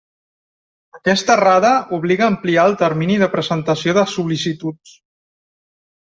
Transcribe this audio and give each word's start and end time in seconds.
Aquesta 0.99 1.33
errada 1.39 1.73
obliga 1.97 2.25
a 2.27 2.29
ampliar 2.35 2.63
el 2.69 2.73
termini 2.79 3.17
de 3.23 3.27
presentació 3.33 3.95
de 3.99 4.05
sol·licituds. 4.15 4.95